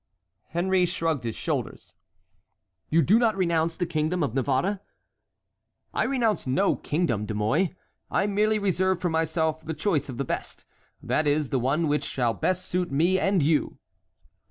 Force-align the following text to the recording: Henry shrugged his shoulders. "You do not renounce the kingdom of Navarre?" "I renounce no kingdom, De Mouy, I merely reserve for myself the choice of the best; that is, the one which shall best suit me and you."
Henry 0.47 0.87
shrugged 0.87 1.25
his 1.25 1.35
shoulders. 1.35 1.93
"You 2.89 3.03
do 3.03 3.19
not 3.19 3.37
renounce 3.37 3.75
the 3.77 3.85
kingdom 3.85 4.23
of 4.23 4.33
Navarre?" 4.33 4.79
"I 5.93 6.05
renounce 6.05 6.47
no 6.47 6.75
kingdom, 6.75 7.27
De 7.27 7.35
Mouy, 7.35 7.75
I 8.09 8.25
merely 8.25 8.57
reserve 8.57 8.99
for 8.99 9.11
myself 9.11 9.63
the 9.63 9.75
choice 9.75 10.09
of 10.09 10.17
the 10.17 10.25
best; 10.25 10.65
that 11.03 11.27
is, 11.27 11.49
the 11.51 11.59
one 11.59 11.87
which 11.87 12.03
shall 12.03 12.33
best 12.33 12.65
suit 12.65 12.91
me 12.91 13.19
and 13.19 13.43
you." 13.43 13.77